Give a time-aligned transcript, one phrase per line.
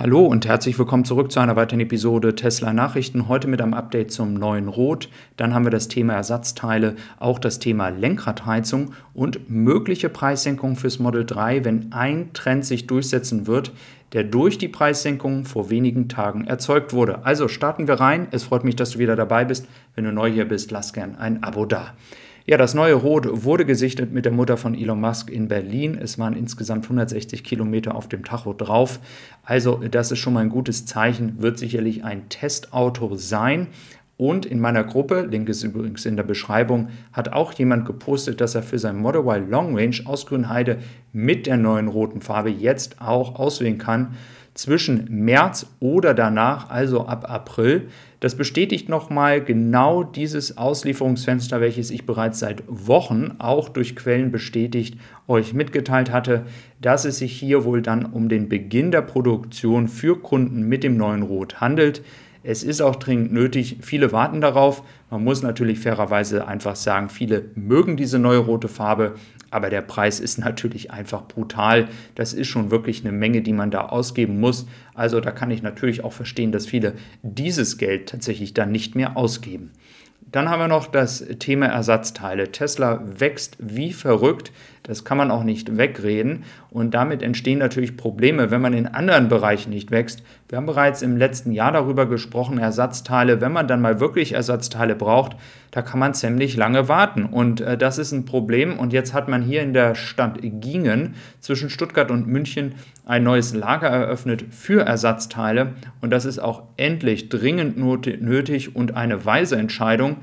[0.00, 3.26] Hallo und herzlich willkommen zurück zu einer weiteren Episode Tesla Nachrichten.
[3.26, 5.08] Heute mit einem Update zum neuen Rot.
[5.36, 11.26] Dann haben wir das Thema Ersatzteile, auch das Thema Lenkradheizung und mögliche Preissenkungen fürs Model
[11.26, 13.72] 3, wenn ein Trend sich durchsetzen wird,
[14.12, 17.24] der durch die Preissenkung vor wenigen Tagen erzeugt wurde.
[17.26, 18.28] Also starten wir rein.
[18.30, 19.66] Es freut mich, dass du wieder dabei bist.
[19.96, 21.94] Wenn du neu hier bist, lass gern ein Abo da.
[22.50, 25.98] Ja, das neue Rot wurde gesichtet mit der Mutter von Elon Musk in Berlin.
[26.00, 29.00] Es waren insgesamt 160 Kilometer auf dem Tacho drauf.
[29.44, 33.66] Also das ist schon mal ein gutes Zeichen, wird sicherlich ein Testauto sein.
[34.16, 38.54] Und in meiner Gruppe, Link ist übrigens in der Beschreibung, hat auch jemand gepostet, dass
[38.54, 40.78] er für sein Model Y Long Range aus Grünheide
[41.12, 44.14] mit der neuen roten Farbe jetzt auch auswählen kann
[44.58, 47.88] zwischen März oder danach, also ab April.
[48.18, 54.98] Das bestätigt nochmal genau dieses Auslieferungsfenster, welches ich bereits seit Wochen auch durch Quellen bestätigt
[55.28, 56.44] euch mitgeteilt hatte,
[56.80, 60.96] dass es sich hier wohl dann um den Beginn der Produktion für Kunden mit dem
[60.96, 62.02] neuen Rot handelt.
[62.50, 63.76] Es ist auch dringend nötig.
[63.82, 64.82] Viele warten darauf.
[65.10, 69.16] Man muss natürlich fairerweise einfach sagen, viele mögen diese neue rote Farbe,
[69.50, 71.88] aber der Preis ist natürlich einfach brutal.
[72.14, 74.66] Das ist schon wirklich eine Menge, die man da ausgeben muss.
[74.94, 79.18] Also da kann ich natürlich auch verstehen, dass viele dieses Geld tatsächlich dann nicht mehr
[79.18, 79.72] ausgeben.
[80.32, 82.50] Dann haben wir noch das Thema Ersatzteile.
[82.50, 84.52] Tesla wächst wie verrückt.
[84.88, 86.44] Das kann man auch nicht wegreden.
[86.70, 90.22] Und damit entstehen natürlich Probleme, wenn man in anderen Bereichen nicht wächst.
[90.48, 93.42] Wir haben bereits im letzten Jahr darüber gesprochen, Ersatzteile.
[93.42, 95.36] Wenn man dann mal wirklich Ersatzteile braucht,
[95.72, 97.26] da kann man ziemlich lange warten.
[97.26, 98.78] Und äh, das ist ein Problem.
[98.78, 103.52] Und jetzt hat man hier in der Stadt Gingen zwischen Stuttgart und München ein neues
[103.54, 105.74] Lager eröffnet für Ersatzteile.
[106.00, 110.16] Und das ist auch endlich dringend nötig und eine weise Entscheidung.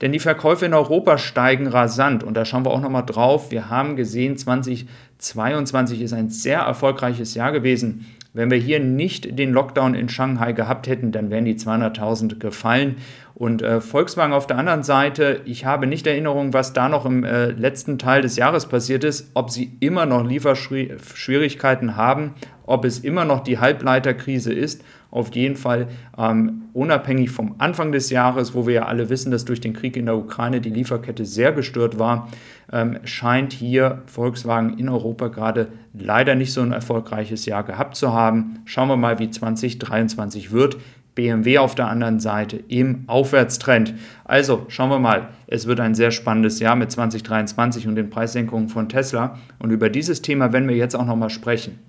[0.00, 3.50] Denn die Verkäufe in Europa steigen rasant und da schauen wir auch nochmal drauf.
[3.50, 8.06] Wir haben gesehen, 2022 ist ein sehr erfolgreiches Jahr gewesen.
[8.34, 12.96] Wenn wir hier nicht den Lockdown in Shanghai gehabt hätten, dann wären die 200.000 gefallen.
[13.34, 17.24] Und äh, Volkswagen auf der anderen Seite, ich habe nicht Erinnerung, was da noch im
[17.24, 22.34] äh, letzten Teil des Jahres passiert ist, ob sie immer noch Lieferschwierigkeiten haben,
[22.68, 28.10] ob es immer noch die Halbleiterkrise ist auf jeden Fall ähm, unabhängig vom Anfang des
[28.10, 31.24] Jahres, wo wir ja alle wissen, dass durch den Krieg in der Ukraine die Lieferkette
[31.24, 32.28] sehr gestört war,
[32.70, 38.12] ähm, scheint hier Volkswagen in Europa gerade leider nicht so ein erfolgreiches Jahr gehabt zu
[38.12, 38.60] haben.
[38.66, 40.76] Schauen wir mal, wie 2023 wird.
[41.14, 43.94] BMW auf der anderen Seite im Aufwärtstrend.
[44.24, 48.68] Also schauen wir mal, es wird ein sehr spannendes Jahr mit 2023 und den Preissenkungen
[48.68, 49.36] von Tesla.
[49.58, 51.80] Und über dieses Thema werden wir jetzt auch nochmal sprechen.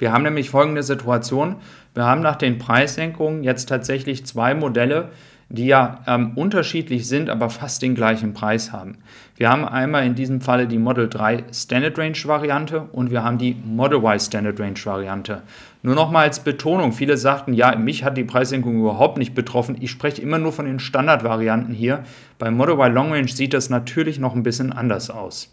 [0.00, 1.56] Wir haben nämlich folgende Situation.
[1.92, 5.10] Wir haben nach den Preissenkungen jetzt tatsächlich zwei Modelle,
[5.50, 8.96] die ja ähm, unterschiedlich sind, aber fast den gleichen Preis haben.
[9.36, 13.36] Wir haben einmal in diesem Falle die Model 3 Standard Range Variante und wir haben
[13.36, 15.42] die Model Y Standard Range Variante.
[15.82, 19.76] Nur nochmal als Betonung, viele sagten, ja, mich hat die Preissenkung überhaupt nicht betroffen.
[19.80, 22.04] Ich spreche immer nur von den Standardvarianten hier.
[22.38, 25.52] Bei Model Y Long Range sieht das natürlich noch ein bisschen anders aus.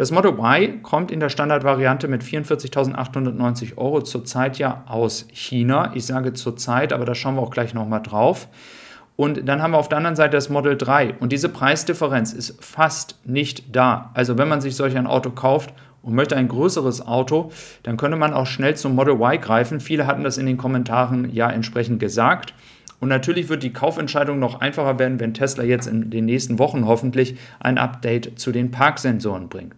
[0.00, 5.92] Das Model Y kommt in der Standardvariante mit 44.890 Euro zurzeit ja aus China.
[5.94, 8.48] Ich sage zurzeit, aber da schauen wir auch gleich nochmal drauf.
[9.16, 11.16] Und dann haben wir auf der anderen Seite das Model 3.
[11.20, 14.10] Und diese Preisdifferenz ist fast nicht da.
[14.14, 18.16] Also wenn man sich solch ein Auto kauft und möchte ein größeres Auto, dann könnte
[18.16, 19.80] man auch schnell zum Model Y greifen.
[19.80, 22.54] Viele hatten das in den Kommentaren ja entsprechend gesagt.
[23.00, 26.86] Und natürlich wird die Kaufentscheidung noch einfacher werden, wenn Tesla jetzt in den nächsten Wochen
[26.86, 29.74] hoffentlich ein Update zu den Parksensoren bringt.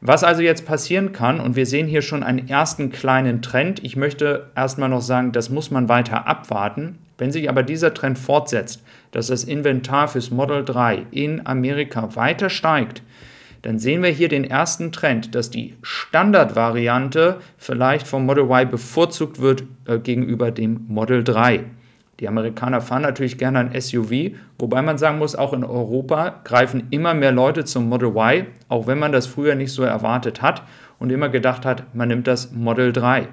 [0.00, 3.96] Was also jetzt passieren kann, und wir sehen hier schon einen ersten kleinen Trend, ich
[3.96, 6.98] möchte erstmal noch sagen, das muss man weiter abwarten.
[7.18, 12.50] Wenn sich aber dieser Trend fortsetzt, dass das Inventar fürs Model 3 in Amerika weiter
[12.50, 13.02] steigt,
[13.62, 19.40] dann sehen wir hier den ersten Trend, dass die Standardvariante vielleicht vom Model Y bevorzugt
[19.40, 21.60] wird äh, gegenüber dem Model 3.
[22.22, 26.84] Die Amerikaner fahren natürlich gerne ein SUV, wobei man sagen muss, auch in Europa greifen
[26.90, 30.62] immer mehr Leute zum Model Y, auch wenn man das früher nicht so erwartet hat
[31.00, 33.26] und immer gedacht hat, man nimmt das Model 3.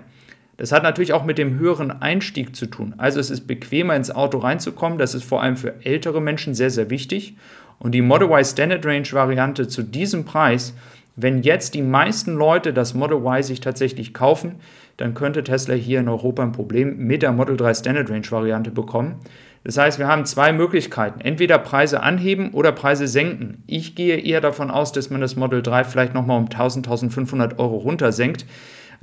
[0.57, 2.95] Das hat natürlich auch mit dem höheren Einstieg zu tun.
[2.97, 6.71] Also es ist bequemer ins Auto reinzukommen, das ist vor allem für ältere Menschen sehr,
[6.71, 7.37] sehr wichtig.
[7.77, 10.73] Und die Model Y Standard Range Variante zu diesem Preis,
[11.15, 14.55] wenn jetzt die meisten Leute das Model Y sich tatsächlich kaufen,
[14.99, 18.69] dann könnte Tesla hier in Europa ein Problem mit der Model 3 Standard Range Variante
[18.69, 19.15] bekommen.
[19.63, 21.21] Das heißt, wir haben zwei Möglichkeiten.
[21.21, 23.63] Entweder Preise anheben oder Preise senken.
[23.65, 27.59] Ich gehe eher davon aus, dass man das Model 3 vielleicht nochmal um 1000, 1500
[27.59, 28.45] Euro runtersenkt.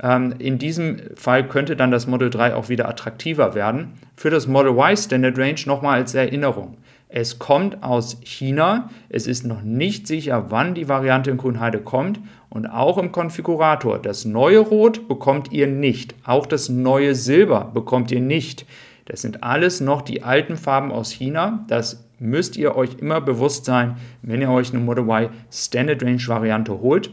[0.03, 3.93] Ähm, in diesem Fall könnte dann das Model 3 auch wieder attraktiver werden.
[4.15, 6.77] Für das Model Y Standard Range nochmal als Erinnerung.
[7.09, 8.89] Es kommt aus China.
[9.09, 12.19] Es ist noch nicht sicher, wann die Variante in Grünheide kommt.
[12.49, 13.99] Und auch im Konfigurator.
[13.99, 16.15] Das neue Rot bekommt ihr nicht.
[16.25, 18.65] Auch das neue Silber bekommt ihr nicht.
[19.05, 21.65] Das sind alles noch die alten Farben aus China.
[21.67, 26.27] Das müsst ihr euch immer bewusst sein, wenn ihr euch eine Model Y Standard Range
[26.27, 27.11] Variante holt.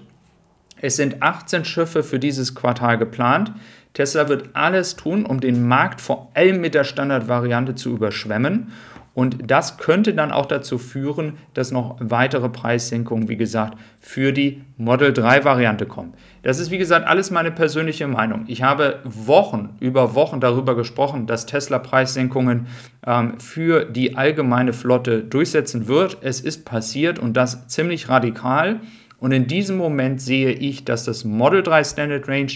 [0.80, 3.52] Es sind 18 Schiffe für dieses Quartal geplant.
[3.92, 8.72] Tesla wird alles tun, um den Markt vor allem mit der Standardvariante zu überschwemmen.
[9.14, 14.62] Und das könnte dann auch dazu führen, dass noch weitere Preissenkungen, wie gesagt, für die
[14.76, 16.14] Model 3 Variante kommen.
[16.42, 18.44] Das ist, wie gesagt, alles meine persönliche Meinung.
[18.48, 22.66] Ich habe Wochen über Wochen darüber gesprochen, dass Tesla Preissenkungen
[23.06, 26.18] ähm, für die allgemeine Flotte durchsetzen wird.
[26.20, 28.80] Es ist passiert und das ziemlich radikal.
[29.24, 32.52] Und in diesem Moment sehe ich, dass das Model 3 Standard Range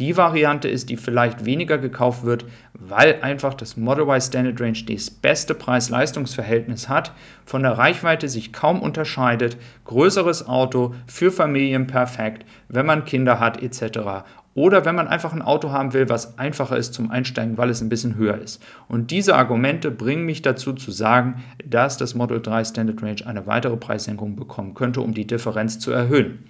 [0.00, 4.78] die Variante ist, die vielleicht weniger gekauft wird, weil einfach das Model Y Standard Range
[4.88, 7.12] das beste Preis-Leistungs-Verhältnis hat,
[7.44, 13.62] von der Reichweite sich kaum unterscheidet, größeres Auto für Familien perfekt, wenn man Kinder hat
[13.62, 14.24] etc.
[14.54, 17.82] Oder wenn man einfach ein Auto haben will, was einfacher ist zum Einsteigen, weil es
[17.82, 18.60] ein bisschen höher ist.
[18.88, 23.46] Und diese Argumente bringen mich dazu zu sagen, dass das Model 3 Standard Range eine
[23.46, 26.46] weitere Preissenkung bekommen könnte, um die Differenz zu erhöhen.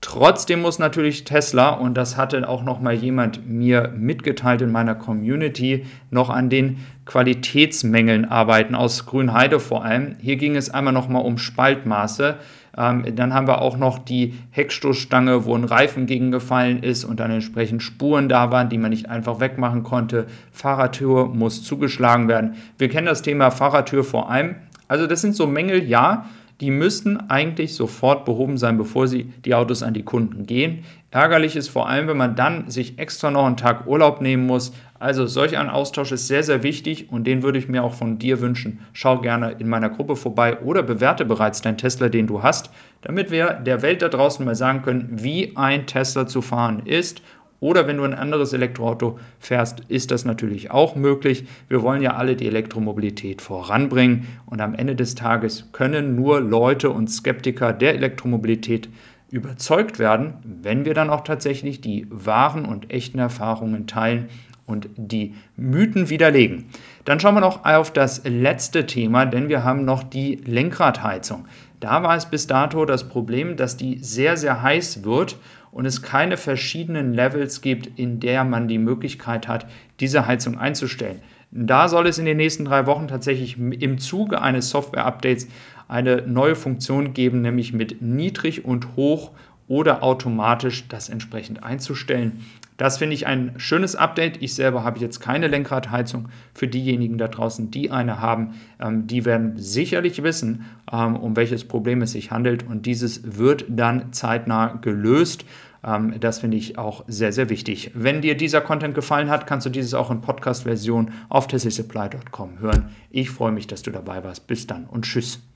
[0.00, 4.94] Trotzdem muss natürlich Tesla, und das hatte auch noch mal jemand mir mitgeteilt in meiner
[4.94, 10.14] Community, noch an den Qualitätsmängeln arbeiten, aus Grünheide vor allem.
[10.20, 12.36] Hier ging es einmal noch mal um Spaltmaße.
[12.76, 17.32] Ähm, dann haben wir auch noch die Heckstoßstange, wo ein Reifen gegengefallen ist und dann
[17.32, 20.26] entsprechend Spuren da waren, die man nicht einfach wegmachen konnte.
[20.52, 22.54] Fahrradtür muss zugeschlagen werden.
[22.78, 24.54] Wir kennen das Thema Fahrradtür vor allem.
[24.86, 26.26] Also das sind so Mängel, ja,
[26.60, 30.84] die müssten eigentlich sofort behoben sein, bevor sie die Autos an die Kunden gehen.
[31.10, 34.72] Ärgerlich ist vor allem, wenn man dann sich extra noch einen Tag Urlaub nehmen muss.
[34.98, 38.18] Also solch ein Austausch ist sehr, sehr wichtig und den würde ich mir auch von
[38.18, 38.80] dir wünschen.
[38.92, 42.70] Schau gerne in meiner Gruppe vorbei oder bewerte bereits deinen Tesla, den du hast,
[43.02, 47.22] damit wir der Welt da draußen mal sagen können, wie ein Tesla zu fahren ist
[47.60, 51.46] oder wenn du ein anderes Elektroauto fährst, ist das natürlich auch möglich.
[51.68, 56.90] Wir wollen ja alle die Elektromobilität voranbringen und am Ende des Tages können nur Leute
[56.90, 58.88] und Skeptiker der Elektromobilität
[59.30, 64.28] überzeugt werden, wenn wir dann auch tatsächlich die wahren und echten Erfahrungen teilen
[64.68, 66.66] und die Mythen widerlegen.
[67.04, 71.46] Dann schauen wir noch auf das letzte Thema, denn wir haben noch die Lenkradheizung.
[71.80, 75.36] Da war es bis dato das Problem, dass die sehr, sehr heiß wird
[75.70, 79.66] und es keine verschiedenen Levels gibt, in der man die Möglichkeit hat,
[80.00, 81.20] diese Heizung einzustellen.
[81.50, 85.48] Da soll es in den nächsten drei Wochen tatsächlich im Zuge eines Software-Updates
[85.88, 89.30] eine neue Funktion geben, nämlich mit niedrig und hoch
[89.68, 92.44] oder automatisch das entsprechend einzustellen.
[92.78, 94.40] Das finde ich ein schönes Update.
[94.40, 96.28] Ich selber habe jetzt keine Lenkradheizung.
[96.54, 101.66] Für diejenigen da draußen, die eine haben, ähm, die werden sicherlich wissen, ähm, um welches
[101.66, 102.64] Problem es sich handelt.
[102.66, 105.44] Und dieses wird dann zeitnah gelöst.
[105.84, 107.90] Ähm, das finde ich auch sehr, sehr wichtig.
[107.94, 112.90] Wenn dir dieser Content gefallen hat, kannst du dieses auch in Podcast-Version auf tessysupply.com hören.
[113.10, 114.46] Ich freue mich, dass du dabei warst.
[114.46, 115.47] Bis dann und tschüss.